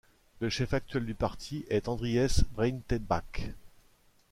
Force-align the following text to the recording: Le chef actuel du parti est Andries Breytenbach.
Le 0.39 0.49
chef 0.49 0.73
actuel 0.73 1.05
du 1.05 1.13
parti 1.13 1.63
est 1.69 1.87
Andries 1.87 2.41
Breytenbach. 2.53 3.51